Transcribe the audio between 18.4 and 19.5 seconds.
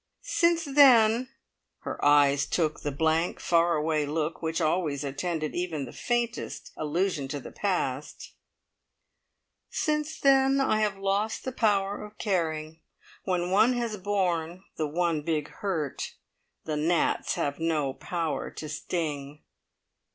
to sting."